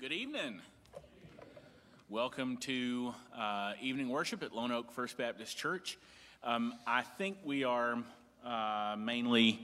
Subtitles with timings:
[0.00, 0.62] Good evening.
[2.08, 5.98] Welcome to uh, evening worship at Lone Oak First Baptist Church.
[6.42, 7.98] Um, I think we are
[8.42, 9.60] uh, mainly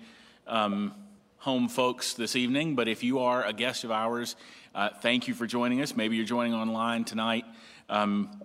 [0.46, 0.92] um,
[1.38, 4.36] home folks this evening, but if you are a guest of ours,
[4.74, 5.96] uh, thank you for joining us.
[5.96, 7.46] Maybe you're joining online tonight.
[7.88, 8.42] Um,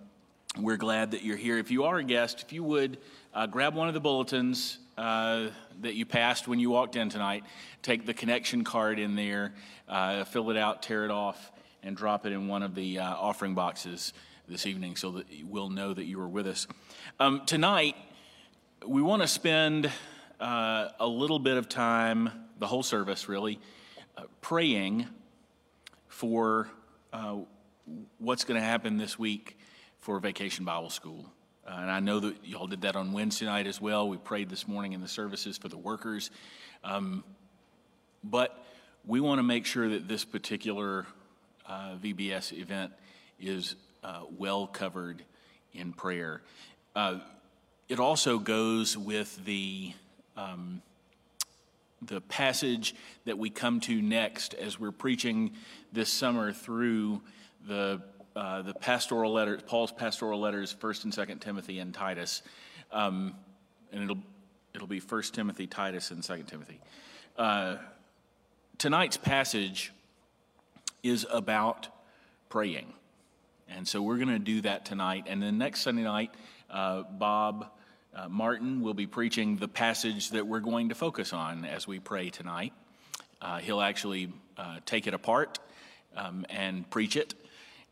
[0.58, 1.58] we're glad that you're here.
[1.58, 2.96] If you are a guest, if you would
[3.34, 5.48] uh, grab one of the bulletins uh,
[5.82, 7.44] that you passed when you walked in tonight,
[7.82, 9.52] take the connection card in there,
[9.90, 11.52] uh, fill it out, tear it off
[11.82, 14.12] and drop it in one of the uh, offering boxes
[14.48, 16.66] this evening so that we'll know that you were with us.
[17.18, 17.96] Um, tonight,
[18.86, 19.90] we want to spend
[20.40, 23.58] uh, a little bit of time, the whole service really,
[24.16, 25.06] uh, praying
[26.08, 26.68] for
[27.12, 27.36] uh,
[28.18, 29.58] what's going to happen this week
[30.00, 31.26] for Vacation Bible School.
[31.66, 34.08] Uh, and I know that y'all did that on Wednesday night as well.
[34.08, 36.30] We prayed this morning in the services for the workers.
[36.82, 37.22] Um,
[38.24, 38.64] but
[39.06, 41.06] we want to make sure that this particular
[41.68, 42.92] uh, VBS event
[43.40, 45.22] is uh, well covered
[45.74, 46.42] in prayer.
[46.94, 47.18] Uh,
[47.88, 49.92] it also goes with the
[50.36, 50.82] um,
[52.00, 55.52] the passage that we come to next as we're preaching
[55.92, 57.20] this summer through
[57.66, 58.02] the
[58.34, 62.42] uh, the pastoral letters, Paul's pastoral letters, First and Second Timothy and Titus,
[62.90, 63.34] um,
[63.92, 64.22] and it'll
[64.74, 66.80] it'll be First Timothy, Titus, and Second Timothy.
[67.36, 67.76] Uh,
[68.78, 69.92] tonight's passage
[71.02, 71.88] is about
[72.48, 72.92] praying.
[73.68, 75.24] And so we're going to do that tonight.
[75.26, 76.30] And then next Sunday night,
[76.70, 77.70] uh, Bob
[78.14, 81.98] uh, Martin will be preaching the passage that we're going to focus on as we
[81.98, 82.72] pray tonight.
[83.40, 85.58] Uh, he'll actually uh, take it apart
[86.16, 87.34] um, and preach it.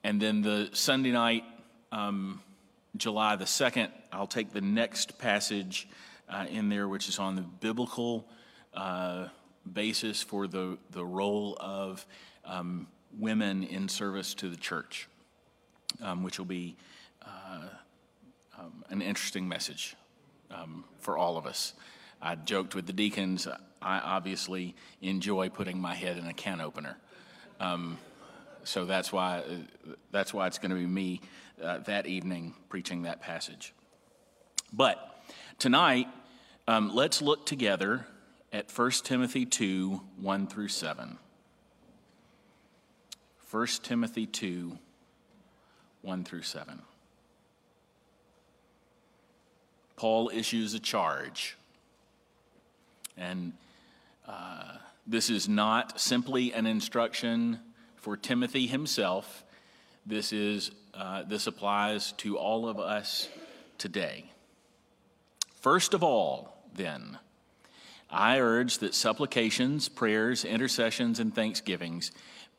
[0.05, 1.45] And then the Sunday night,
[1.91, 2.41] um,
[2.97, 5.89] July the 2nd, I'll take the next passage
[6.29, 8.27] uh, in there, which is on the biblical
[8.75, 9.29] uh,
[9.71, 12.05] basis for the, the role of
[12.45, 12.87] um,
[13.19, 15.09] women in service to the church,
[16.03, 16.77] um, which will be
[17.27, 17.69] uh,
[18.59, 19.97] um, an interesting message
[20.51, 21.75] um, for all of us.
[22.23, 23.49] I joked with the deacons,
[23.83, 26.97] I obviously enjoy putting my head in a can opener.
[27.59, 27.99] Um,
[28.65, 29.43] so that's why,
[30.11, 31.21] that's why it's going to be me
[31.63, 33.73] uh, that evening preaching that passage.
[34.73, 35.25] But
[35.59, 36.09] tonight,
[36.69, 38.07] um, let's look together
[38.53, 41.19] at 1 Timothy 2 1 through 7.
[43.51, 44.79] 1 Timothy 2
[46.03, 46.81] 1 through 7.
[49.97, 51.59] Paul issues a charge.
[53.19, 53.53] And
[54.27, 57.59] uh, this is not simply an instruction
[57.97, 59.45] for Timothy himself.
[60.07, 63.29] This, is, uh, this applies to all of us
[63.77, 64.31] today.
[65.61, 67.19] First of all, then,
[68.09, 72.11] I urge that supplications, prayers, intercessions, and thanksgivings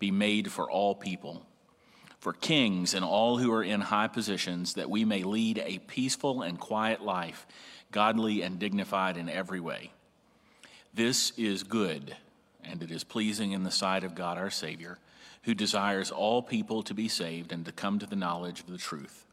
[0.02, 1.46] be made for all people,
[2.20, 6.42] for kings and all who are in high positions, that we may lead a peaceful
[6.42, 7.48] and quiet life,
[7.92, 9.92] godly and dignified in every way.
[10.94, 12.18] This is good,
[12.64, 14.98] and it is pleasing in the sight of God our Savior,
[15.44, 18.78] who desires all people to be saved and to come to the knowledge of the
[18.78, 19.26] truth.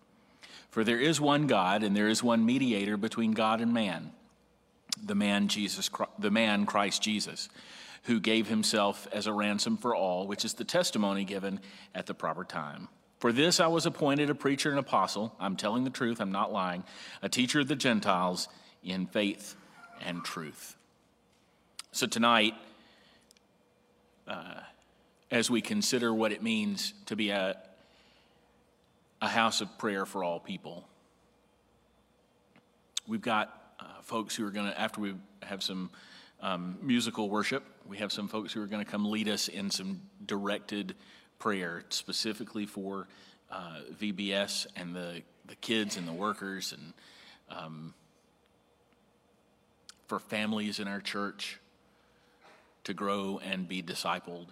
[0.69, 4.13] For there is one God, and there is one mediator between God and man,
[5.03, 7.49] the man Jesus, the man Christ Jesus
[8.09, 11.61] who gave himself as a ransom for all, which is the testimony given
[11.95, 12.89] at the proper time.
[13.19, 15.35] For this I was appointed a preacher and apostle.
[15.39, 16.85] I'm telling the truth, I'm not lying.
[17.21, 18.49] A teacher of the Gentiles
[18.83, 19.57] in faith
[20.01, 20.75] and truth.
[21.93, 22.55] So tonight,
[24.27, 24.61] uh,
[25.31, 27.59] as we consider what it means to be a,
[29.21, 30.89] a house of prayer for all people,
[33.07, 35.91] we've got uh, folks who are going to, after we have some
[36.41, 37.65] um, musical worship.
[37.89, 40.95] We have some folks who are going to come lead us in some directed
[41.39, 43.09] prayer specifically for
[43.51, 46.93] uh, VBS and the, the kids and the workers and
[47.49, 47.95] um,
[50.07, 51.59] for families in our church
[52.85, 54.49] to grow and be discipled.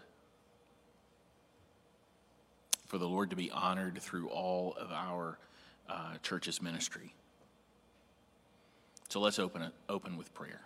[2.86, 5.38] For the Lord to be honored through all of our
[5.90, 7.12] uh, church's ministry.
[9.10, 10.62] So let's open it, open with prayer.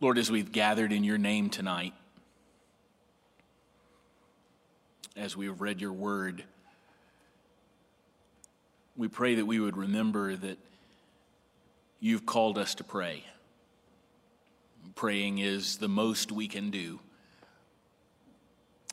[0.00, 1.92] Lord, as we've gathered in your name tonight,
[5.16, 6.44] as we've read your word,
[8.96, 10.56] we pray that we would remember that
[11.98, 13.24] you've called us to pray.
[14.94, 17.00] Praying is the most we can do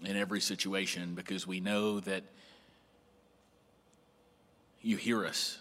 [0.03, 2.23] in every situation because we know that
[4.81, 5.59] you hear us.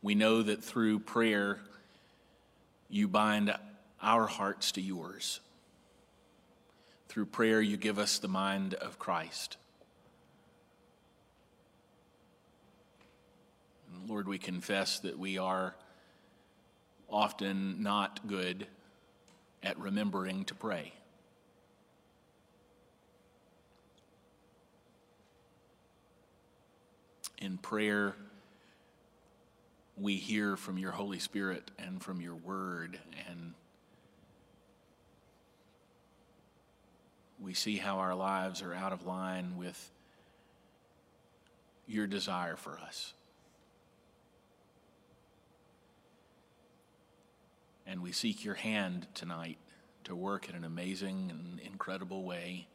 [0.00, 1.58] We know that through prayer,
[2.88, 3.54] you bind
[4.02, 5.40] our hearts to yours.
[7.16, 9.56] through prayer, you give us the mind of Christ.
[14.06, 15.74] Lord, we confess that we are
[17.08, 18.66] often not good
[19.62, 20.92] at remembering to pray.
[27.38, 28.14] In prayer,
[29.96, 32.98] we hear from your Holy Spirit and from your word,
[33.28, 33.54] and
[37.40, 39.90] we see how our lives are out of line with
[41.86, 43.14] your desire for us.
[47.86, 49.58] And we seek your hand tonight
[50.04, 52.66] to work in an amazing and incredible way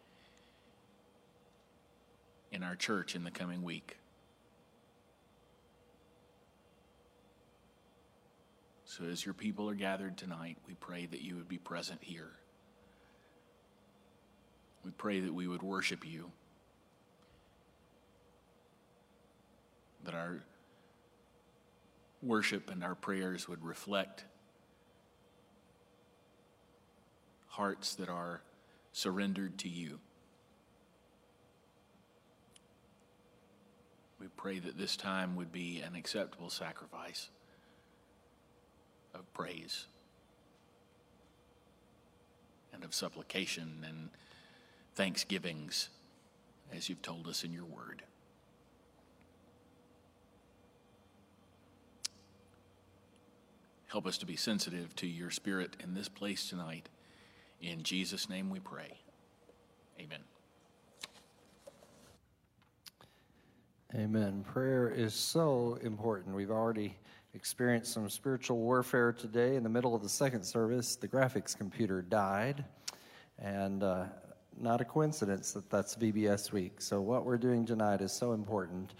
[2.51, 3.97] in our church in the coming week.
[8.97, 12.33] So, as your people are gathered tonight, we pray that you would be present here.
[14.83, 16.29] We pray that we would worship you,
[20.03, 20.43] that our
[22.21, 24.25] worship and our prayers would reflect
[27.47, 28.41] hearts that are
[28.91, 29.99] surrendered to you.
[34.19, 37.29] We pray that this time would be an acceptable sacrifice
[39.13, 39.87] of praise
[42.73, 44.09] and of supplication and
[44.95, 45.89] thanksgivings,
[46.75, 48.03] as you've told us in your word.
[53.87, 56.87] Help us to be sensitive to your spirit in this place tonight.
[57.61, 58.97] In Jesus' name we pray.
[59.99, 60.21] Amen.
[63.93, 64.45] Amen.
[64.45, 66.33] Prayer is so important.
[66.33, 66.95] We've already
[67.33, 69.55] experienced some spiritual warfare today.
[69.55, 72.63] In the middle of the second service, the graphics computer died.
[73.39, 74.05] And uh,
[74.59, 76.81] not a coincidence that that's VBS week.
[76.81, 78.93] So, what we're doing tonight is so important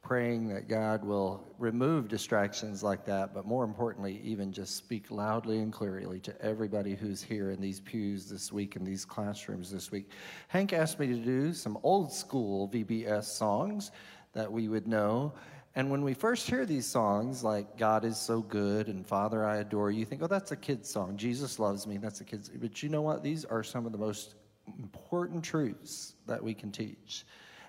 [0.00, 5.58] praying that God will remove distractions like that, but more importantly, even just speak loudly
[5.58, 9.90] and clearly to everybody who's here in these pews this week, in these classrooms this
[9.90, 10.10] week.
[10.46, 13.90] Hank asked me to do some old school VBS songs
[14.32, 15.32] that we would know.
[15.78, 19.58] And when we first hear these songs, like God is so good and Father, I
[19.58, 21.16] adore you, think, oh, that's a kid's song.
[21.16, 21.98] Jesus loves me.
[21.98, 22.48] That's a kid's.
[22.48, 23.22] But you know what?
[23.22, 24.34] These are some of the most
[24.80, 27.24] important truths that we can teach.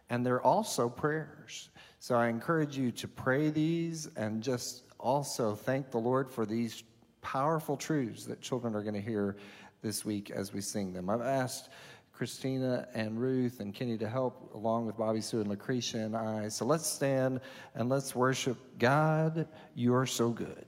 [0.10, 1.70] And they're also prayers.
[2.00, 6.82] So I encourage you to pray these and just also thank the Lord for these
[7.22, 9.38] powerful truths that children are going to hear
[9.84, 11.12] this week as we sing them.
[11.12, 11.70] I've asked
[12.20, 16.50] Christina and Ruth and Kenny to help, along with Bobby Sue and Lucretia and I.
[16.50, 17.40] So let's stand
[17.76, 19.48] and let's worship God.
[19.74, 20.66] You're so good.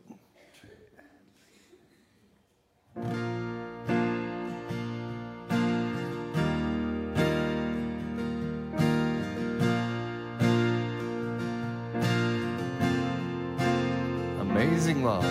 [14.39, 15.25] amazing love.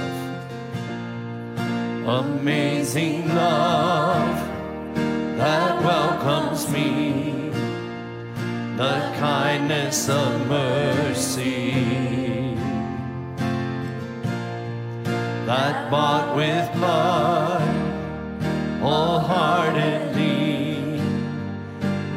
[2.07, 4.30] Amazing love
[5.41, 7.51] that welcomes me,
[8.77, 11.71] the kindness of mercy
[15.47, 17.63] that bought with blood
[18.83, 21.01] wholeheartedly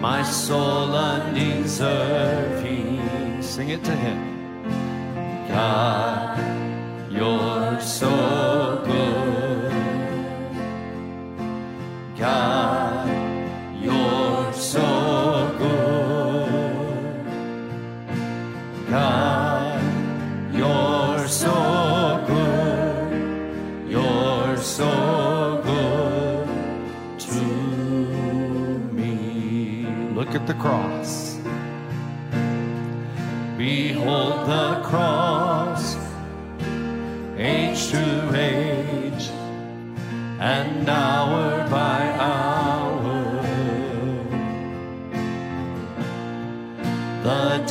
[0.01, 2.67] my soul undeserved.
[3.41, 4.19] Sing it to him.
[5.47, 6.37] God
[7.09, 8.09] you're so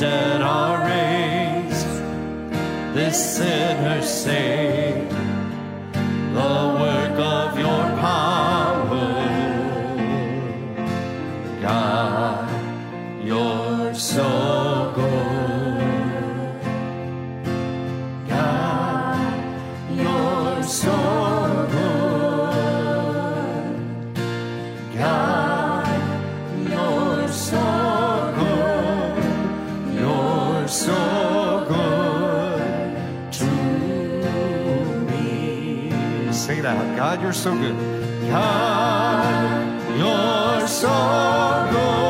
[0.03, 1.93] dead are raised,
[2.93, 5.12] this sinner saved,
[36.33, 36.95] Please sing it out.
[36.97, 37.75] God, you're so good.
[38.27, 40.89] God, you're so
[41.71, 42.02] good.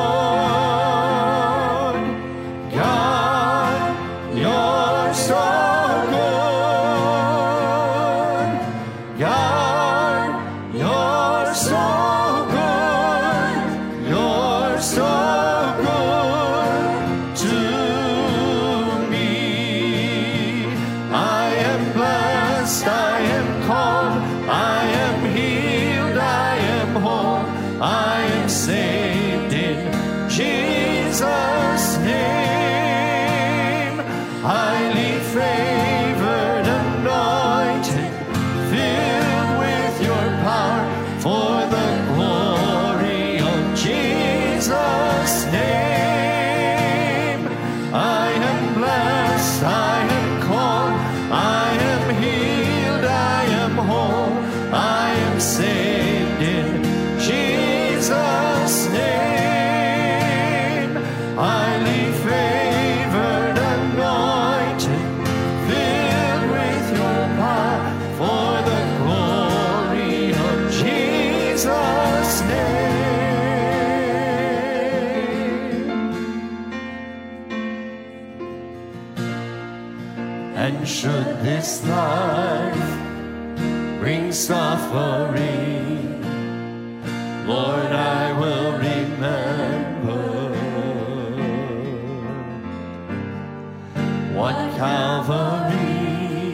[80.55, 82.99] And should this life
[83.99, 86.21] bring suffering,
[87.47, 90.53] Lord, I will remember
[94.37, 96.53] what Calvary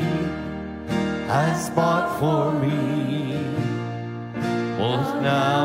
[1.28, 3.38] has bought for me,
[4.78, 5.59] both now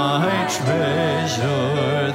[0.00, 2.12] my treasure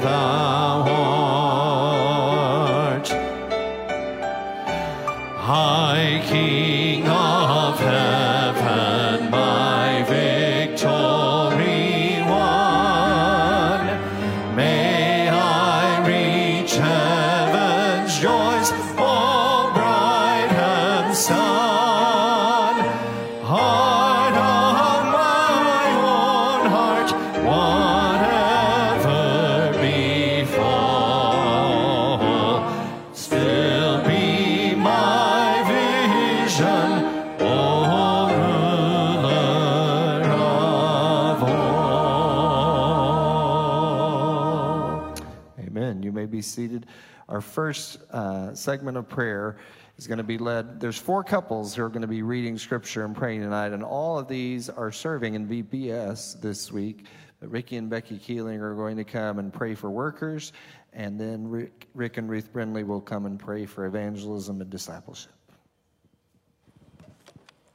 [48.65, 49.57] segment of prayer
[49.97, 50.79] is going to be led.
[50.79, 54.17] There's four couples who are going to be reading scripture and praying tonight, and all
[54.17, 57.05] of these are serving in VBS this week.
[57.39, 60.51] But Ricky and Becky Keeling are going to come and pray for workers,
[60.93, 65.31] and then Rick, Rick and Ruth Brindley will come and pray for evangelism and discipleship.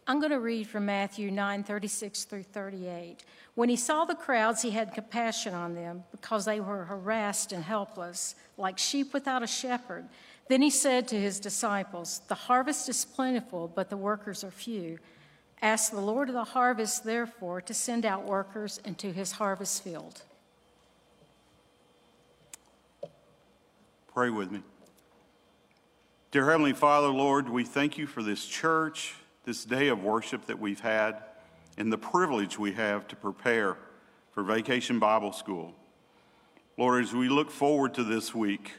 [0.09, 3.19] I'm going to read from Matthew 9 36 through 38.
[3.55, 7.63] When he saw the crowds, he had compassion on them because they were harassed and
[7.63, 10.09] helpless, like sheep without a shepherd.
[10.51, 14.99] Then he said to his disciples, The harvest is plentiful, but the workers are few.
[15.63, 20.23] Ask the Lord of the harvest, therefore, to send out workers into his harvest field.
[24.13, 24.63] Pray with me.
[26.33, 29.15] Dear Heavenly Father, Lord, we thank you for this church,
[29.45, 31.23] this day of worship that we've had,
[31.79, 33.77] and the privilege we have to prepare
[34.33, 35.77] for Vacation Bible School.
[36.77, 38.73] Lord, as we look forward to this week,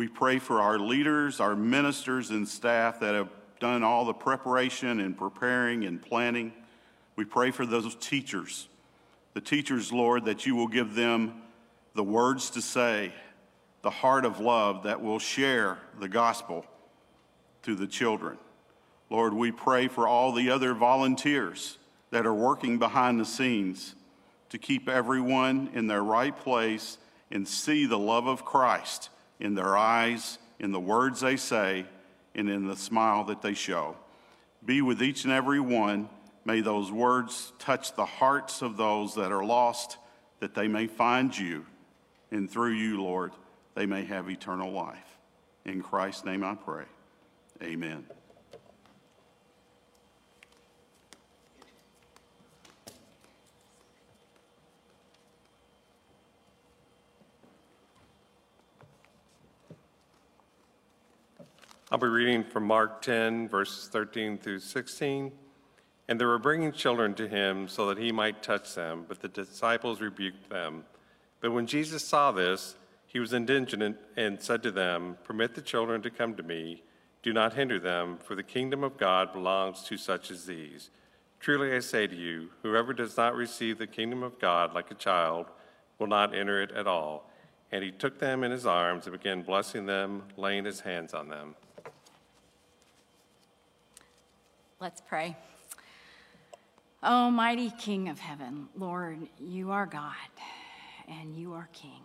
[0.00, 3.28] we pray for our leaders, our ministers, and staff that have
[3.58, 6.54] done all the preparation and preparing and planning.
[7.16, 8.66] We pray for those teachers,
[9.34, 11.42] the teachers, Lord, that you will give them
[11.94, 13.12] the words to say,
[13.82, 16.64] the heart of love that will share the gospel
[17.64, 18.38] to the children.
[19.10, 21.76] Lord, we pray for all the other volunteers
[22.10, 23.94] that are working behind the scenes
[24.48, 26.96] to keep everyone in their right place
[27.30, 31.86] and see the love of Christ in their eyes, in the words they say,
[32.34, 33.96] and in the smile that they show.
[34.64, 36.08] Be with each and every one.
[36.44, 39.98] May those words touch the hearts of those that are lost,
[40.40, 41.66] that they may find you,
[42.30, 43.32] and through you, Lord,
[43.74, 45.18] they may have eternal life.
[45.64, 46.84] In Christ's name I pray.
[47.62, 48.06] Amen.
[61.92, 65.32] I'll be reading from Mark 10, verses 13 through 16.
[66.06, 69.26] And they were bringing children to him so that he might touch them, but the
[69.26, 70.84] disciples rebuked them.
[71.40, 72.76] But when Jesus saw this,
[73.06, 76.84] he was indignant and said to them, Permit the children to come to me.
[77.24, 80.90] Do not hinder them, for the kingdom of God belongs to such as these.
[81.40, 84.94] Truly I say to you, whoever does not receive the kingdom of God like a
[84.94, 85.46] child
[85.98, 87.28] will not enter it at all.
[87.72, 91.28] And he took them in his arms and began blessing them, laying his hands on
[91.28, 91.56] them.
[94.80, 95.36] Let's pray.
[97.04, 100.14] Almighty King of heaven, Lord, you are God
[101.06, 102.00] and you are King.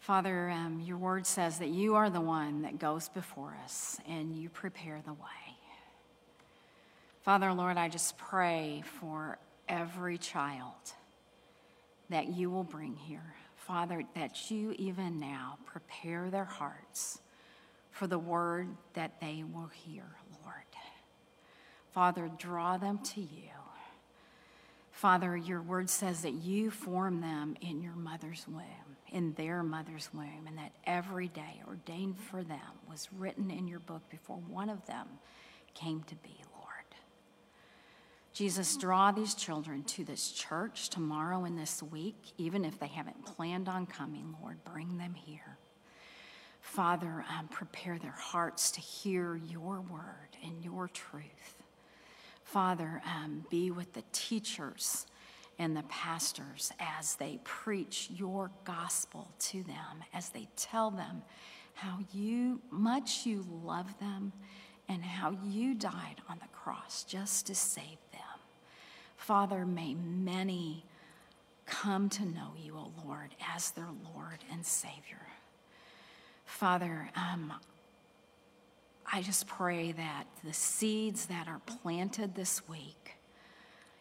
[0.00, 4.34] Father, um, your word says that you are the one that goes before us and
[4.34, 5.58] you prepare the way.
[7.20, 9.36] Father, Lord, I just pray for
[9.68, 10.94] every child
[12.08, 13.34] that you will bring here.
[13.56, 17.20] Father, that you even now prepare their hearts
[17.90, 20.04] for the word that they will hear,
[21.96, 23.48] Father, draw them to you.
[24.90, 30.10] Father, your word says that you form them in your mother's womb, in their mother's
[30.12, 34.68] womb, and that every day ordained for them was written in your book before one
[34.68, 35.06] of them
[35.72, 36.94] came to be, Lord.
[38.34, 43.24] Jesus, draw these children to this church tomorrow and this week, even if they haven't
[43.24, 45.56] planned on coming, Lord, bring them here.
[46.60, 51.62] Father, um, prepare their hearts to hear your word and your truth.
[52.46, 55.06] Father, um, be with the teachers
[55.58, 61.22] and the pastors as they preach your gospel to them, as they tell them
[61.74, 64.32] how you much you love them
[64.88, 68.38] and how you died on the cross just to save them.
[69.16, 70.84] Father, may many
[71.66, 75.26] come to know you, O Lord, as their Lord and Savior.
[76.44, 77.52] Father, um,
[79.12, 83.14] I just pray that the seeds that are planted this week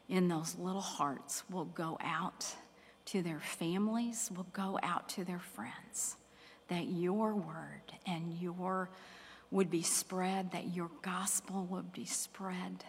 [0.10, 2.46] in those little hearts will go out
[3.06, 6.18] to their families, will go out to their friends,
[6.70, 8.90] that your word and your
[9.52, 12.84] would be spread, that your gospel would be spread,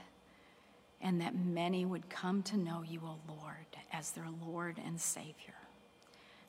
[1.03, 5.55] and that many would come to know you, O Lord, as their Lord and Savior.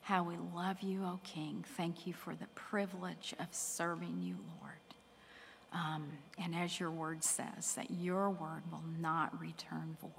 [0.00, 1.64] How we love you, O King.
[1.76, 4.87] Thank you for the privilege of serving you, Lord.
[5.72, 6.06] Um,
[6.42, 10.12] and as your word says, that your word will not return void.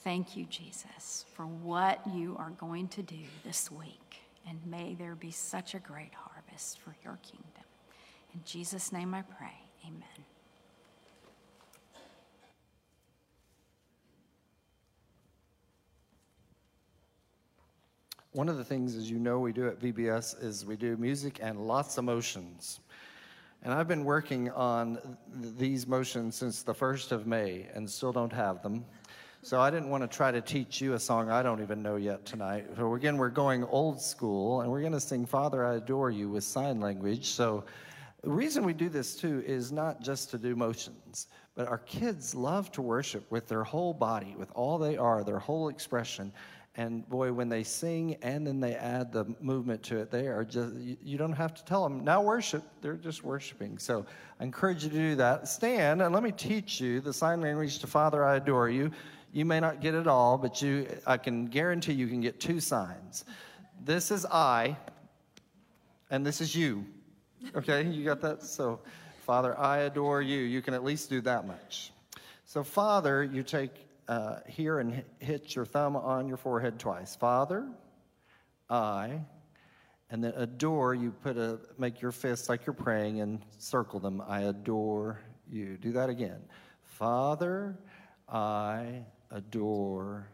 [0.00, 4.20] Thank you, Jesus, for what you are going to do this week.
[4.48, 7.64] And may there be such a great harvest for your kingdom.
[8.34, 9.54] In Jesus' name I pray.
[9.86, 10.24] Amen.
[18.32, 21.38] One of the things, as you know, we do at VBS is we do music
[21.42, 22.80] and lots of motions.
[23.64, 24.98] And I've been working on
[25.40, 28.84] th- these motions since the 1st of May and still don't have them.
[29.44, 31.96] So I didn't want to try to teach you a song I don't even know
[31.96, 32.66] yet tonight.
[32.76, 36.28] So again, we're going old school and we're going to sing Father, I Adore You
[36.28, 37.26] with sign language.
[37.26, 37.64] So
[38.22, 42.36] The reason we do this too is not just to do motions, but our kids
[42.36, 46.32] love to worship with their whole body, with all they are, their whole expression.
[46.74, 50.42] And boy, when they sing and then they add the movement to it, they are
[50.42, 52.62] just, you, don't have to tell them, now worship.
[52.80, 53.76] They're just worshiping.
[53.76, 54.06] So
[54.40, 55.48] I encourage you to do that.
[55.48, 58.90] Stand and let me teach you the sign language to Father, I adore you.
[59.34, 62.58] You may not get it all, but you, I can guarantee you can get two
[62.58, 63.26] signs.
[63.84, 64.76] This is I,
[66.10, 66.86] and this is you.
[67.54, 68.42] Okay, you got that?
[68.42, 68.80] So,
[69.26, 70.38] Father, I adore you.
[70.38, 71.92] You can at least do that much.
[72.46, 73.72] So, Father, you take
[74.08, 77.16] uh, here and hit your thumb on your forehead twice.
[77.16, 77.68] Father,
[78.68, 79.20] I,
[80.10, 84.22] and then adore, you put a, make your fists like you're praying and circle them.
[84.26, 85.76] I adore you.
[85.76, 86.40] Do that again.
[86.82, 87.78] Father,
[88.28, 90.28] I adore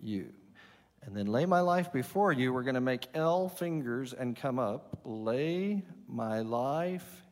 [0.00, 0.32] you.
[1.02, 2.52] And then lay my life before you.
[2.52, 4.98] We're going to make L fingers and come up.
[5.04, 7.22] Lay my life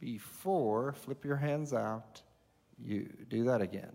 [0.00, 2.20] before, flip your hands out,
[2.78, 3.08] you.
[3.28, 3.92] Do that again.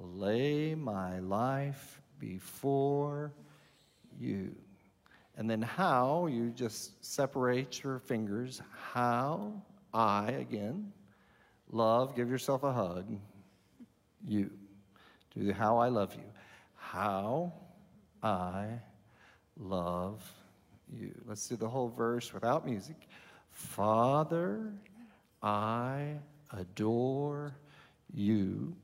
[0.00, 3.32] Lay my life before
[4.18, 4.54] you.
[5.36, 8.62] And then how, you just separate your fingers.
[8.92, 9.52] How
[9.92, 10.92] I, again,
[11.70, 13.06] love, give yourself a hug,
[14.26, 14.50] you.
[15.34, 16.24] Do how I love you.
[16.74, 17.52] How
[18.22, 18.66] I
[19.56, 20.22] love
[20.92, 21.12] you.
[21.26, 22.96] Let's do the whole verse without music.
[23.50, 24.72] Father,
[25.42, 26.14] I
[26.52, 27.54] adore
[28.12, 28.74] you.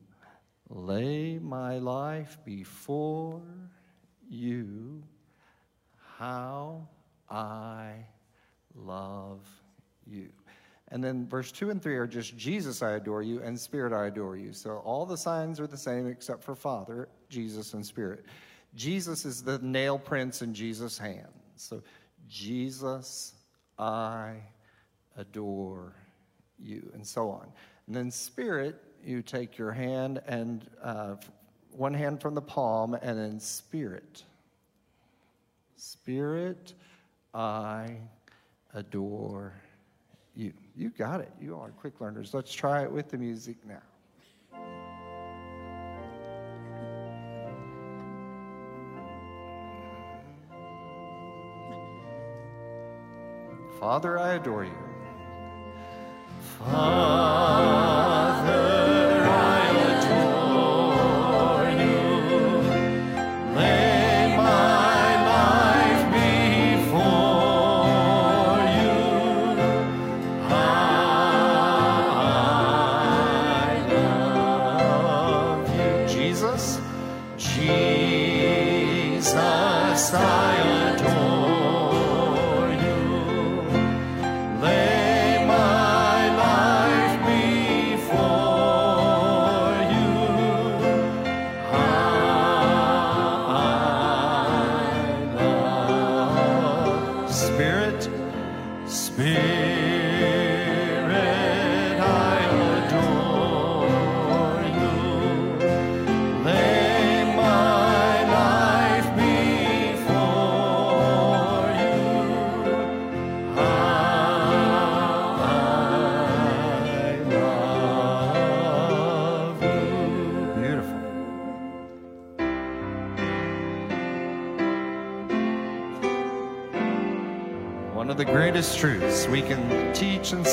[0.69, 3.43] Lay my life before
[4.29, 5.03] you.
[6.19, 6.89] How
[7.29, 7.93] I
[8.75, 9.41] love
[10.07, 10.29] you.
[10.89, 14.07] And then verse 2 and 3 are just Jesus, I adore you, and Spirit, I
[14.07, 14.53] adore you.
[14.53, 18.25] So all the signs are the same except for Father, Jesus, and Spirit.
[18.75, 21.33] Jesus is the nail prints in Jesus' hands.
[21.57, 21.83] So,
[22.29, 23.35] Jesus,
[23.79, 24.35] I
[25.17, 25.95] adore
[26.59, 27.51] you, and so on.
[27.87, 31.15] And then, Spirit, you take your hand and uh,
[31.71, 34.25] one hand from the palm, and then Spirit.
[35.77, 36.75] Spirit,
[37.33, 37.99] I
[38.75, 39.53] adore
[40.35, 40.53] you.
[40.75, 41.31] You got it.
[41.41, 42.35] You are quick learners.
[42.35, 43.83] Let's try it with the music now.
[53.79, 54.73] Father, I adore you.
[56.59, 57.46] Father,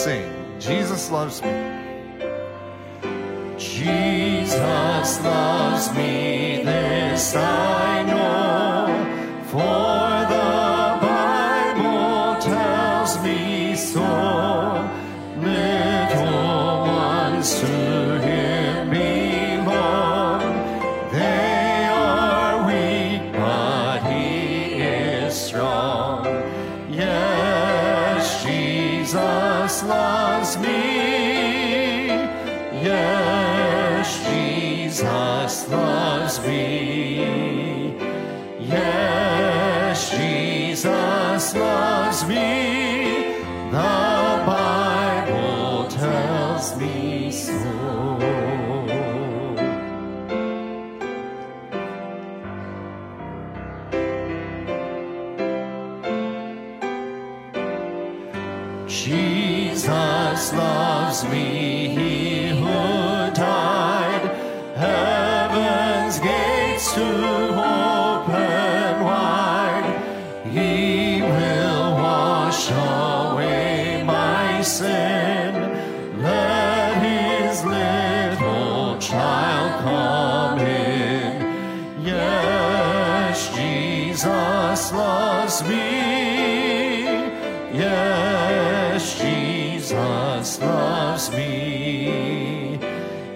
[0.04, 1.54] sing Jesus loves me.
[3.58, 7.73] Jesus loves me, this I
[91.24, 92.80] loves me.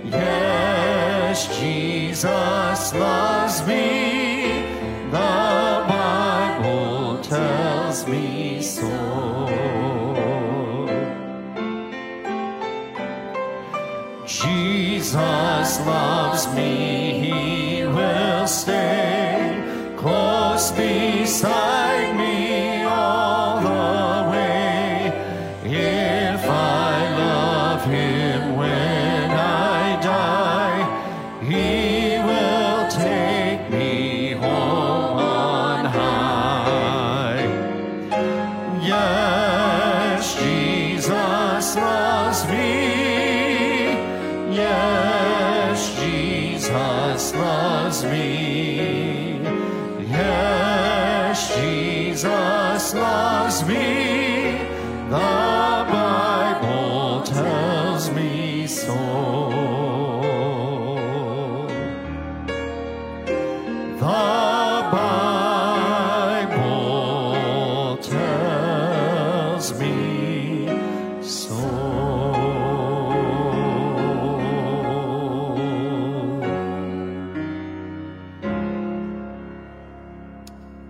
[0.04, 4.66] Yes, Jesus loves me.
[5.12, 8.88] The Bible tells me so.
[14.26, 16.17] Jesus loves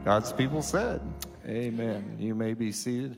[0.08, 1.02] God's people said,
[1.46, 2.16] Amen.
[2.18, 3.18] You may be seated.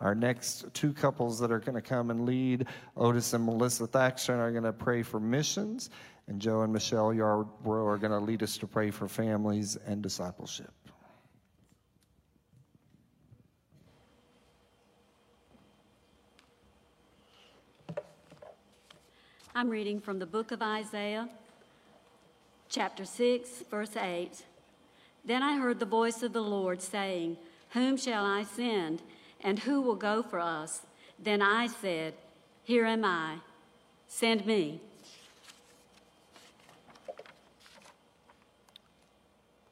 [0.00, 4.36] Our next two couples that are going to come and lead, Otis and Melissa Thaxton,
[4.36, 5.90] are going to pray for missions,
[6.26, 10.02] and Joe and Michelle Yarbrough are going to lead us to pray for families and
[10.02, 10.72] discipleship.
[19.54, 21.28] I'm reading from the book of Isaiah,
[22.70, 24.42] chapter 6, verse 8.
[25.24, 27.38] Then I heard the voice of the Lord saying,
[27.70, 29.02] Whom shall I send,
[29.40, 30.82] and who will go for us?
[31.18, 32.14] Then I said,
[32.62, 33.36] Here am I,
[34.06, 34.80] send me.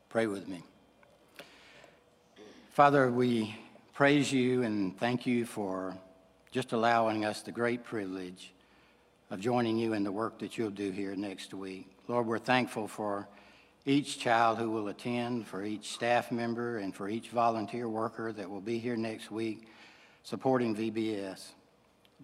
[0.08, 0.62] Pray with me.
[2.72, 3.54] Father, we
[3.92, 5.94] praise you and thank you for
[6.50, 8.52] just allowing us the great privilege
[9.30, 11.86] of joining you in the work that you'll do here next week.
[12.08, 13.26] Lord, we're thankful for
[13.84, 18.48] each child who will attend, for each staff member, and for each volunteer worker that
[18.48, 19.68] will be here next week
[20.22, 21.48] supporting VBS.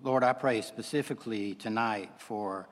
[0.02, 2.68] Lord, I pray specifically tonight for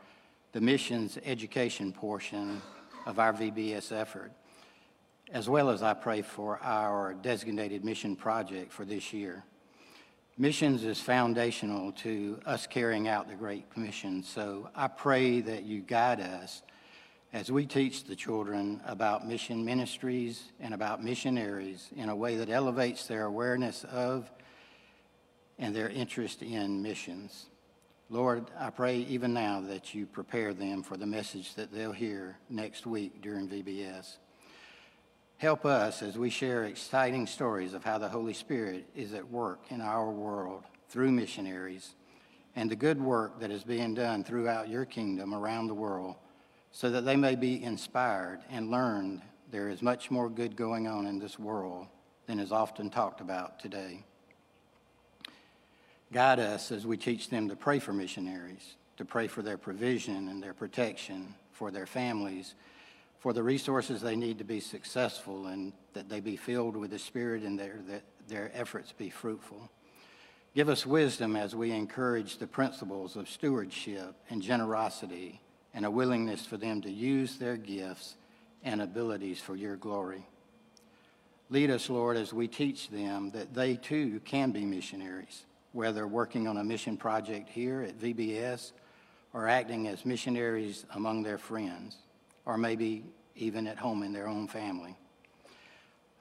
[0.52, 2.62] the missions education portion
[3.06, 4.30] of our VBS effort,
[5.32, 9.42] as well as I pray for our designated mission project for this year.
[10.38, 15.80] Missions is foundational to us carrying out the Great Commission, so I pray that you
[15.80, 16.62] guide us
[17.36, 22.48] as we teach the children about mission ministries and about missionaries in a way that
[22.48, 24.30] elevates their awareness of
[25.58, 27.50] and their interest in missions.
[28.08, 32.38] Lord, I pray even now that you prepare them for the message that they'll hear
[32.48, 34.16] next week during VBS.
[35.36, 39.60] Help us as we share exciting stories of how the Holy Spirit is at work
[39.68, 41.96] in our world through missionaries
[42.54, 46.16] and the good work that is being done throughout your kingdom around the world
[46.76, 51.06] so that they may be inspired and learn there is much more good going on
[51.06, 51.86] in this world
[52.26, 54.04] than is often talked about today.
[56.12, 60.28] Guide us as we teach them to pray for missionaries, to pray for their provision
[60.28, 62.54] and their protection, for their families,
[63.20, 66.98] for the resources they need to be successful and that they be filled with the
[66.98, 69.70] Spirit and their, that their efforts be fruitful.
[70.54, 75.40] Give us wisdom as we encourage the principles of stewardship and generosity
[75.76, 78.16] and a willingness for them to use their gifts
[78.64, 80.26] and abilities for your glory.
[81.50, 86.48] Lead us, Lord, as we teach them that they too can be missionaries, whether working
[86.48, 88.72] on a mission project here at VBS
[89.34, 91.98] or acting as missionaries among their friends,
[92.46, 93.04] or maybe
[93.36, 94.96] even at home in their own family.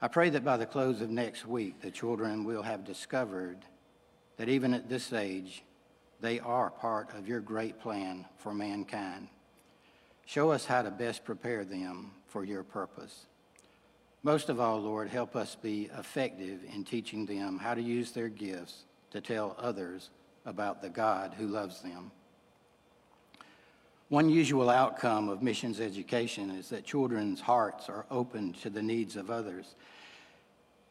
[0.02, 3.56] I pray that by the close of next week, the children will have discovered
[4.36, 5.64] that even at this age,
[6.20, 9.28] they are part of your great plan for mankind.
[10.26, 13.26] Show us how to best prepare them for your purpose.
[14.24, 18.28] Most of all, Lord, help us be effective in teaching them how to use their
[18.28, 20.10] gifts to tell others
[20.44, 22.10] about the God who loves them.
[24.08, 29.14] One usual outcome of missions education is that children's hearts are open to the needs
[29.14, 29.76] of others.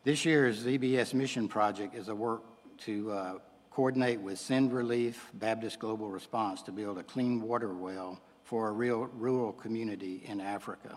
[0.05, 2.43] This year's VBS mission project is a work
[2.79, 3.33] to uh,
[3.69, 8.71] coordinate with Send Relief Baptist Global Response to build a clean water well for a
[8.71, 10.95] real rural community in Africa.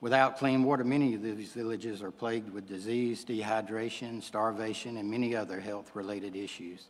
[0.00, 5.36] Without clean water, many of these villages are plagued with disease, dehydration, starvation, and many
[5.36, 6.86] other health related issues.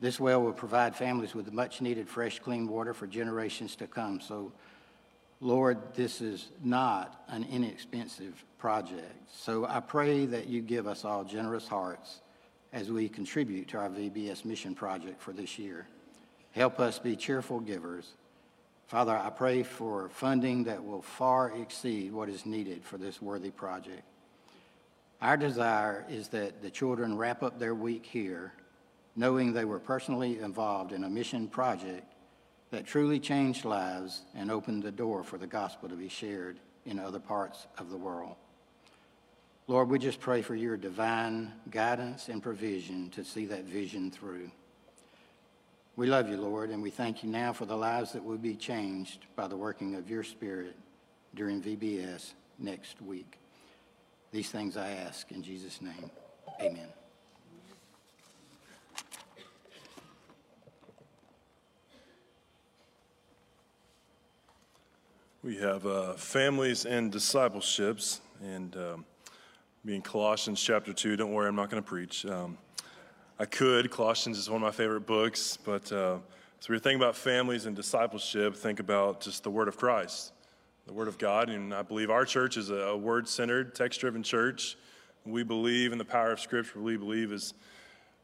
[0.00, 4.20] This well will provide families with much needed fresh, clean water for generations to come.
[4.20, 4.52] So,
[5.40, 9.30] Lord, this is not an inexpensive project.
[9.30, 12.20] So I pray that you give us all generous hearts
[12.72, 15.86] as we contribute to our VBS mission project for this year.
[16.52, 18.14] Help us be cheerful givers.
[18.86, 23.50] Father, I pray for funding that will far exceed what is needed for this worthy
[23.50, 24.02] project.
[25.22, 28.52] Our desire is that the children wrap up their week here
[29.16, 32.12] knowing they were personally involved in a mission project
[32.70, 36.98] that truly changed lives and opened the door for the gospel to be shared in
[36.98, 38.34] other parts of the world.
[39.66, 44.50] Lord, we just pray for your divine guidance and provision to see that vision through.
[45.96, 48.56] We love you, Lord, and we thank you now for the lives that will be
[48.56, 50.74] changed by the working of your Spirit
[51.36, 53.38] during VBS next week.
[54.32, 56.10] These things I ask in Jesus' name.
[56.60, 56.88] Amen.
[65.44, 69.04] We have uh, families and discipleships, and um,
[69.84, 71.16] being Colossians chapter 2.
[71.16, 72.26] Don't worry, I'm not going to preach.
[72.26, 72.58] Um,
[73.36, 73.90] I could.
[73.90, 76.18] Colossians is one of my favorite books, but uh,
[76.60, 80.32] so we're thinking about families and discipleship, think about just the Word of Christ,
[80.86, 81.50] the Word of God.
[81.50, 84.76] And I believe our church is a, word centered, text driven church.
[85.26, 87.54] We believe in the power of Scripture, we believe is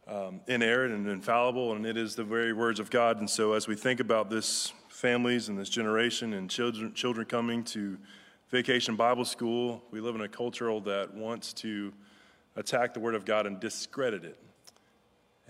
[0.06, 3.18] um, inerrant and infallible, and it is the very words of God.
[3.18, 7.64] And so as we think about this families and this generation and children, children coming
[7.64, 7.98] to
[8.50, 9.82] vacation Bible school.
[9.90, 11.92] We live in a culture that wants to
[12.54, 14.38] attack the Word of God and discredit it.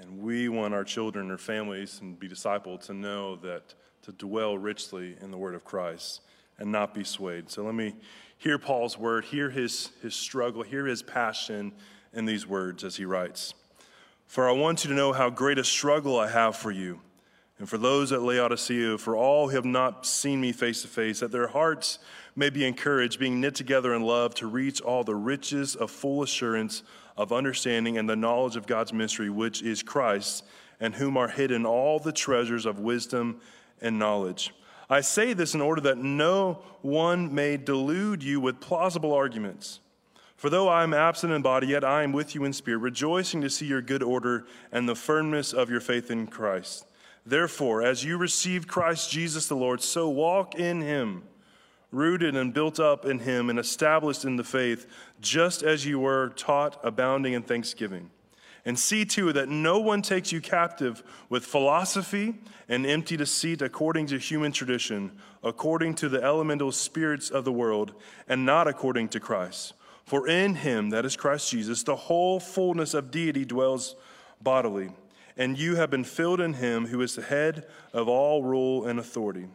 [0.01, 4.57] And we want our children or families and be discipled to know that to dwell
[4.57, 6.23] richly in the Word of Christ
[6.59, 7.51] and not be swayed.
[7.51, 7.95] So let me
[8.39, 11.73] hear Paul's word, hear his, his struggle, hear his passion
[12.15, 13.53] in these words as he writes.
[14.27, 17.01] For I want you to know how great a struggle I have for you
[17.61, 21.21] and for those at Laodicea, for all who have not seen me face to face,
[21.21, 21.99] that their hearts
[22.35, 26.23] may be encouraged, being knit together in love, to reach all the riches of full
[26.23, 26.83] assurance
[27.19, 30.43] of understanding and the knowledge of God's mystery, which is Christ,
[30.81, 33.43] and whom are hidden all the treasures of wisdom
[33.83, 34.55] and knowledge.
[34.89, 39.81] I say this in order that no one may delude you with plausible arguments.
[40.39, 43.43] For though I am absent in body, yet I am with you in spirit, rejoicing
[43.43, 46.87] to see your good order and the firmness of your faith in Christ.
[47.27, 51.25] Therefore, as you received Christ Jesus the Lord, so walk in him,
[51.93, 54.87] rooted and built up in him and established in the faith,
[55.21, 58.11] just as you were taught, abounding in thanksgiving.
[58.65, 62.35] And see to it that no one takes you captive with philosophy
[62.69, 67.95] and empty deceit according to human tradition, according to the elemental spirits of the world,
[68.29, 69.73] and not according to Christ.
[70.05, 73.97] For in him, that is Christ Jesus, the whole fullness of deity dwells
[74.43, 74.91] bodily
[75.37, 78.99] and you have been filled in him who is the head of all rule and
[78.99, 79.47] authority.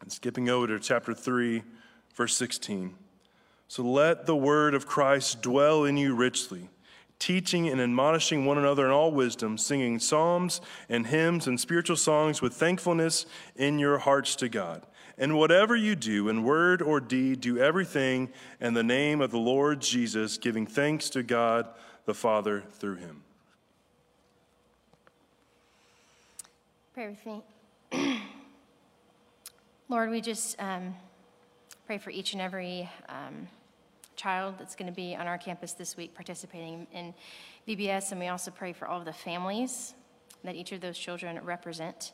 [0.00, 1.62] And skipping over to chapter 3,
[2.14, 2.94] verse 16.
[3.68, 6.70] So let the word of Christ dwell in you richly,
[7.18, 12.42] teaching and admonishing one another in all wisdom, singing psalms and hymns and spiritual songs
[12.42, 14.86] with thankfulness in your hearts to God.
[15.16, 19.38] And whatever you do, in word or deed, do everything in the name of the
[19.38, 21.68] Lord Jesus, giving thanks to God
[22.06, 23.22] the Father through him.
[26.92, 27.40] Pray with me.
[29.88, 30.92] Lord, we just um,
[31.86, 33.46] pray for each and every um,
[34.16, 37.14] child that's going to be on our campus this week participating in
[37.68, 39.94] VBS, and we also pray for all of the families
[40.42, 42.10] that each of those children represent.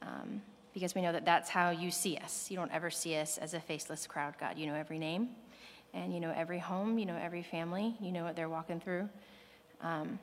[0.00, 0.42] Um,
[0.72, 2.52] because we know that that's how you see us.
[2.52, 4.56] You don't ever see us as a faceless crowd, God.
[4.58, 5.30] You know every name,
[5.92, 9.08] and you know every home, you know every family, you know what they're walking through.
[9.82, 10.20] Um,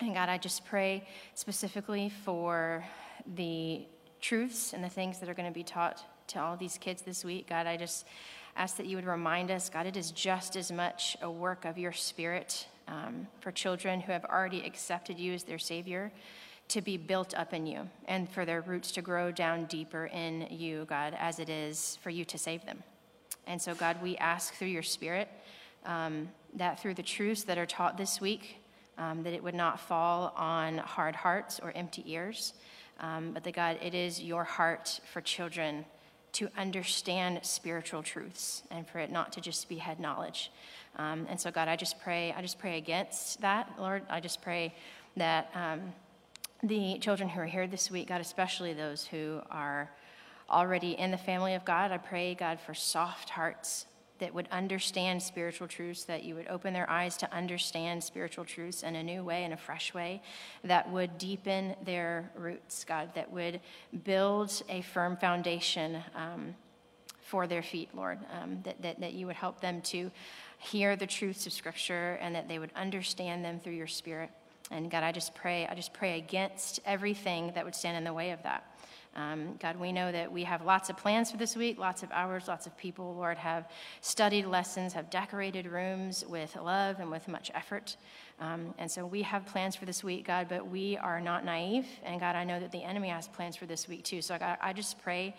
[0.00, 2.84] and God, I just pray specifically for
[3.34, 3.86] the
[4.20, 7.24] truths and the things that are going to be taught to all these kids this
[7.24, 7.48] week.
[7.48, 8.06] God, I just
[8.56, 11.78] ask that you would remind us, God, it is just as much a work of
[11.78, 16.12] your spirit um, for children who have already accepted you as their Savior
[16.68, 20.46] to be built up in you and for their roots to grow down deeper in
[20.50, 22.82] you, God, as it is for you to save them.
[23.46, 25.28] And so, God, we ask through your Spirit
[25.84, 28.61] um, that through the truths that are taught this week,
[28.98, 32.54] um, that it would not fall on hard hearts or empty ears,
[33.00, 35.84] um, but that God, it is your heart for children
[36.32, 40.50] to understand spiritual truths and for it not to just be head knowledge.
[40.96, 44.02] Um, and so, God, I just pray, I just pray against that, Lord.
[44.08, 44.74] I just pray
[45.16, 45.92] that um,
[46.62, 49.90] the children who are here this week, God, especially those who are
[50.48, 53.86] already in the family of God, I pray, God, for soft hearts
[54.22, 58.84] that would understand spiritual truths, that you would open their eyes to understand spiritual truths
[58.84, 60.22] in a new way, in a fresh way,
[60.62, 63.58] that would deepen their roots, God, that would
[64.04, 66.54] build a firm foundation um,
[67.20, 70.12] for their feet, Lord, um, that, that, that you would help them to
[70.58, 74.30] hear the truths of Scripture and that they would understand them through your Spirit.
[74.70, 78.14] And God, I just pray, I just pray against everything that would stand in the
[78.14, 78.64] way of that.
[79.14, 82.10] Um, God, we know that we have lots of plans for this week, lots of
[82.12, 83.68] hours, lots of people, Lord, have
[84.00, 87.96] studied lessons, have decorated rooms with love and with much effort.
[88.40, 91.86] Um, and so we have plans for this week, God, but we are not naive.
[92.04, 94.22] And God, I know that the enemy has plans for this week too.
[94.22, 95.36] So, God, I just pray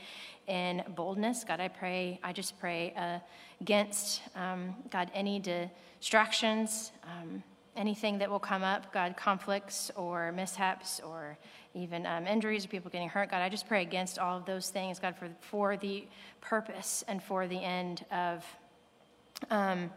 [0.48, 1.44] in boldness.
[1.44, 3.20] God, I pray, I just pray uh,
[3.60, 7.44] against, um, God, any distractions, um,
[7.76, 11.38] anything that will come up, God, conflicts or mishaps or
[11.74, 13.32] even um, injuries or people getting hurt.
[13.32, 16.08] God, I just pray against all of those things, God, for, for the
[16.42, 18.46] purpose and for the end of
[19.50, 19.90] um,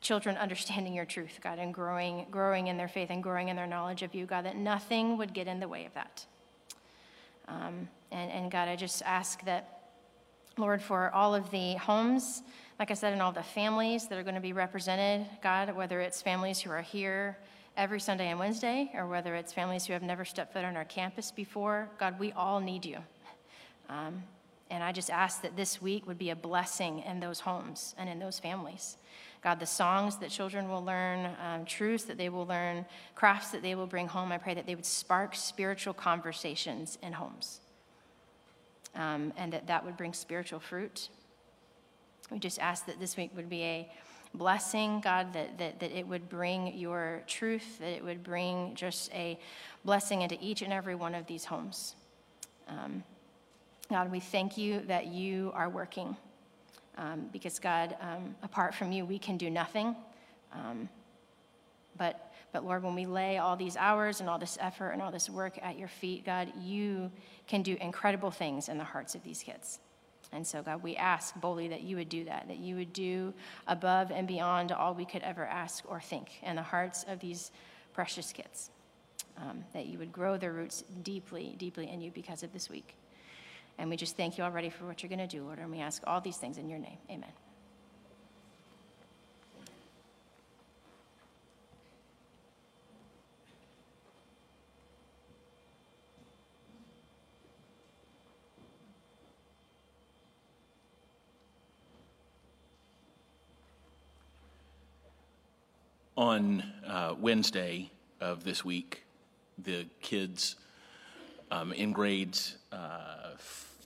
[0.00, 3.66] children understanding your truth, God, and growing, growing in their faith and growing in their
[3.66, 6.24] knowledge of you, God, that nothing would get in the way of that.
[7.48, 9.90] Um, and, and God, I just ask that,
[10.56, 12.42] Lord, for all of the homes,
[12.78, 16.00] like I said, in all the families that are going to be represented, God, whether
[16.00, 17.38] it's families who are here
[17.76, 20.84] every Sunday and Wednesday, or whether it's families who have never stepped foot on our
[20.84, 22.98] campus before, God, we all need you.
[23.88, 24.22] Um,
[24.70, 28.08] and I just ask that this week would be a blessing in those homes and
[28.08, 28.96] in those families.
[29.42, 33.62] God, the songs that children will learn, um, truths that they will learn, crafts that
[33.62, 37.60] they will bring home, I pray that they would spark spiritual conversations in homes
[38.96, 41.10] um, and that that would bring spiritual fruit.
[42.30, 43.88] We just ask that this week would be a
[44.34, 49.12] blessing, God, that, that, that it would bring your truth, that it would bring just
[49.12, 49.38] a
[49.84, 51.94] blessing into each and every one of these homes.
[52.68, 53.04] Um,
[53.88, 56.16] God, we thank you that you are working.
[56.98, 59.94] Um, because, God, um, apart from you, we can do nothing.
[60.52, 60.88] Um,
[61.98, 65.12] but, but, Lord, when we lay all these hours and all this effort and all
[65.12, 67.10] this work at your feet, God, you
[67.46, 69.78] can do incredible things in the hearts of these kids.
[70.32, 73.32] And so, God, we ask boldly that you would do that, that you would do
[73.66, 77.52] above and beyond all we could ever ask or think in the hearts of these
[77.92, 78.70] precious kids.
[79.38, 82.94] Um, that you would grow their roots deeply, deeply in you because of this week.
[83.78, 85.58] And we just thank you already for what you're going to do, Lord.
[85.58, 86.98] And we ask all these things in your name.
[87.10, 87.45] Amen.
[106.16, 107.90] On uh, Wednesday
[108.22, 109.04] of this week,
[109.58, 110.56] the kids
[111.50, 113.32] um, in grades uh,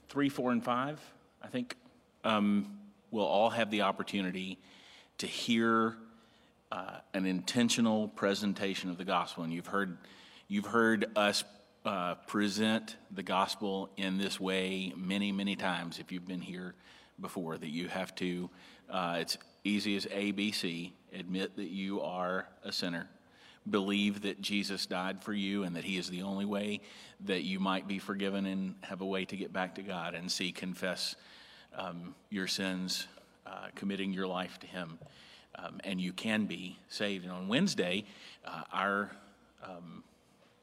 [0.07, 0.97] three, four, and five,
[1.43, 1.75] I think,
[2.23, 2.79] um,
[3.11, 4.57] will all have the opportunity
[5.17, 5.97] to hear
[6.71, 9.43] uh, an intentional presentation of the gospel.
[9.43, 9.97] And you've heard,
[10.47, 11.43] you've heard us
[11.83, 16.75] uh, present the gospel in this way many, many times if you've been here
[17.19, 18.49] before, that you have to,
[18.89, 23.07] uh, it's easy as ABC, admit that you are a sinner,
[23.69, 26.81] believe that Jesus died for you and that he is the only way
[27.25, 30.31] that you might be forgiven and have a way to get back to God, and
[30.31, 31.15] see, confess
[31.75, 33.07] um, your sins,
[33.45, 34.97] uh, committing your life to him.
[35.55, 37.25] Um, and you can be saved.
[37.25, 38.05] And on Wednesday,
[38.45, 39.11] uh, our
[39.63, 40.03] um,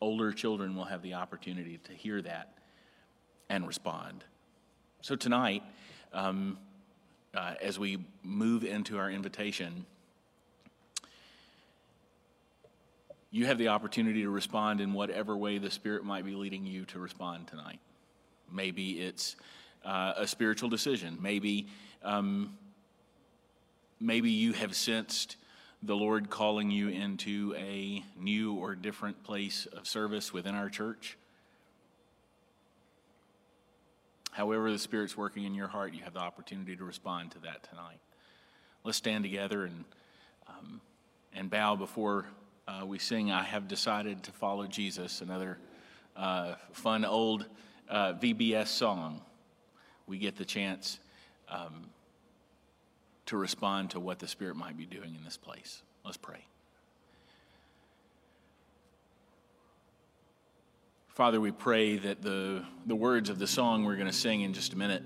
[0.01, 2.55] older children will have the opportunity to hear that
[3.49, 4.25] and respond.
[5.03, 5.63] So tonight,
[6.13, 6.59] um,
[7.39, 9.87] uh, as we move into our invitation,
[13.31, 16.85] you have the opportunity to respond in whatever way the Spirit might be leading you
[16.87, 17.79] to respond tonight.
[18.53, 19.37] Maybe it's
[19.85, 21.17] uh, a spiritual decision.
[21.21, 21.69] Maybe,
[22.03, 22.59] um,
[24.01, 25.37] maybe you have sensed
[25.81, 31.17] the Lord calling you into a new or different place of service within our church.
[34.39, 37.65] However, the Spirit's working in your heart, you have the opportunity to respond to that
[37.69, 37.99] tonight.
[38.85, 39.85] Let's stand together and,
[40.47, 40.81] um,
[41.35, 42.25] and bow before
[42.69, 45.59] uh, we sing I Have Decided to Follow Jesus, another
[46.15, 47.47] uh, fun old
[47.89, 49.23] uh, VBS song.
[50.07, 51.01] We get the chance
[51.49, 51.91] um,
[53.27, 55.83] to respond to what the Spirit might be doing in this place.
[56.05, 56.45] Let's pray.
[61.19, 64.55] Father, we pray that the, the words of the song we're going to sing in
[64.55, 65.03] just a minute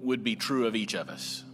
[0.00, 1.44] would be true of each of us.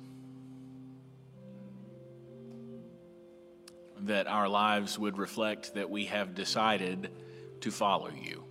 [4.00, 7.10] that our lives would reflect that we have decided
[7.60, 8.44] to follow you.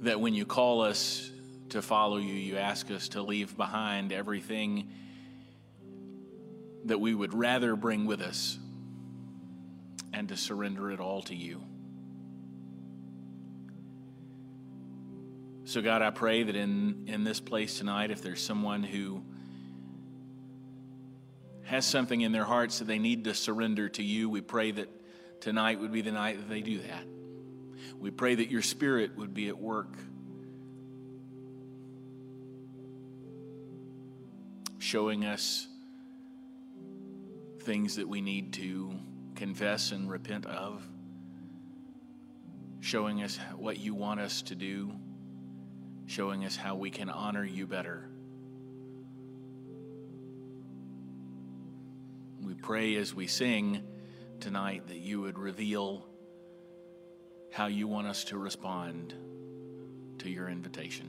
[0.00, 1.30] That when you call us
[1.70, 4.90] to follow you, you ask us to leave behind everything
[6.84, 8.58] that we would rather bring with us
[10.12, 11.62] and to surrender it all to you.
[15.64, 19.22] So, God, I pray that in, in this place tonight, if there's someone who
[21.62, 24.88] has something in their hearts that they need to surrender to you, we pray that
[25.40, 27.04] tonight would be the night that they do that.
[28.00, 29.94] We pray that your spirit would be at work.
[34.78, 35.68] Showing us
[37.60, 38.98] things that we need to
[39.34, 40.82] confess and repent of,
[42.80, 44.92] showing us what you want us to do,
[46.06, 48.08] showing us how we can honor you better.
[52.42, 53.82] We pray as we sing
[54.40, 56.06] tonight that you would reveal
[57.52, 59.14] how you want us to respond
[60.18, 61.08] to your invitation.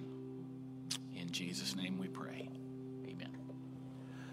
[1.16, 2.51] In Jesus' name we pray.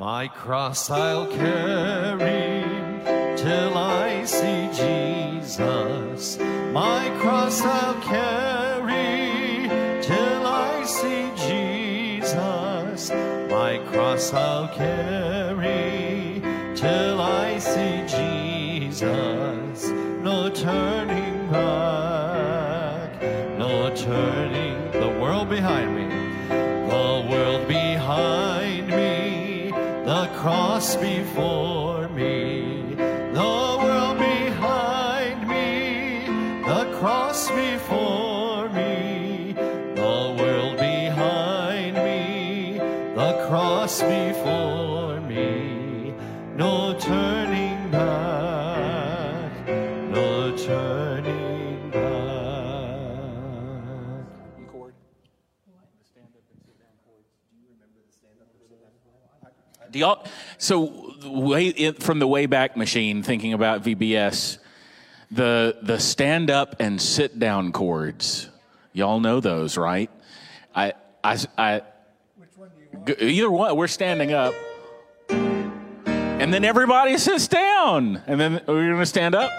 [0.00, 2.64] My cross I'll carry
[3.36, 6.38] till I see Jesus.
[6.72, 9.68] My cross I'll carry
[10.00, 13.10] till I see Jesus.
[13.10, 16.40] My cross I'll carry
[16.74, 19.90] till I see Jesus.
[20.22, 23.20] No turning back,
[23.58, 24.92] no turning.
[24.92, 25.99] The world behind me,
[30.40, 31.69] cross before
[60.00, 60.26] Do y'all?
[60.56, 64.56] So the way from the Wayback Machine, thinking about VBS,
[65.30, 68.48] the the stand up and sit down chords.
[68.94, 70.10] Y'all know those, right?
[70.74, 71.82] I I I.
[73.06, 73.76] G- Either one.
[73.76, 74.54] We're standing up,
[75.28, 79.50] and then everybody sits down, and then we're going to stand up.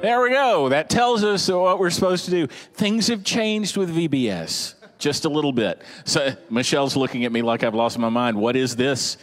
[0.00, 0.70] There we go.
[0.70, 2.46] That tells us what we're supposed to do.
[2.46, 5.82] Things have changed with VBS just a little bit.
[6.04, 8.36] So Michelle's looking at me like I've lost my mind.
[8.36, 9.16] What is this?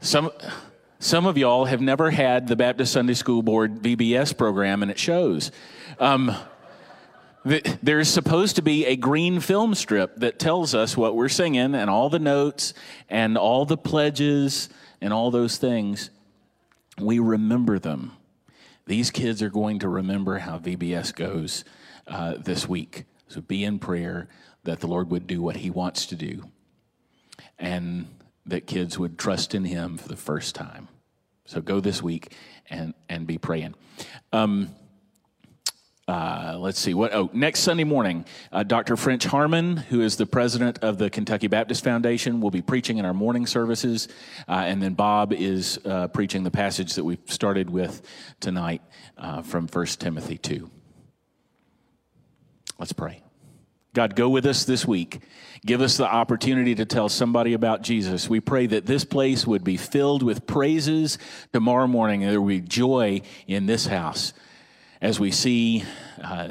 [0.00, 0.30] Some
[1.02, 4.98] some of y'all have never had the Baptist Sunday School Board VBS program, and it
[4.98, 5.50] shows.
[5.98, 6.36] Um,
[7.48, 11.74] th- there's supposed to be a green film strip that tells us what we're singing
[11.74, 12.74] and all the notes
[13.08, 14.68] and all the pledges
[15.00, 16.10] and all those things.
[16.98, 18.12] We remember them.
[18.84, 21.64] These kids are going to remember how VBS goes
[22.06, 23.04] uh, this week.
[23.28, 24.28] So be in prayer
[24.64, 26.44] that the Lord would do what He wants to do
[27.58, 28.06] and
[28.46, 30.88] that kids would trust in Him for the first time.
[31.46, 32.34] So go this week
[32.68, 33.74] and, and be praying.
[34.32, 34.74] Um,
[36.08, 37.14] uh, let's see what.
[37.14, 38.96] Oh, next Sunday morning, uh, Dr.
[38.96, 43.04] French Harmon, who is the president of the Kentucky Baptist Foundation, will be preaching in
[43.04, 44.08] our morning services,
[44.48, 48.02] uh, and then Bob is uh, preaching the passage that we've started with
[48.40, 48.82] tonight
[49.18, 50.68] uh, from 1 Timothy two.
[52.76, 53.22] Let's pray.
[53.92, 55.20] God, go with us this week.
[55.66, 58.28] Give us the opportunity to tell somebody about Jesus.
[58.28, 61.18] We pray that this place would be filled with praises
[61.52, 64.32] tomorrow morning, and there will be joy in this house
[65.00, 65.84] as we see
[66.22, 66.48] uh,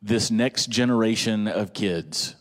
[0.00, 2.36] this next generation of kids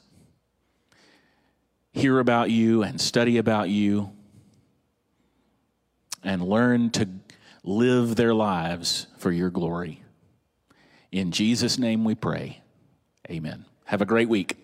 [1.96, 4.12] hear about you and study about you
[6.24, 7.08] and learn to
[7.64, 10.04] live their lives for your glory.
[11.12, 12.62] In Jesus' name we pray.
[13.30, 13.66] Amen.
[13.86, 14.58] Have a great week.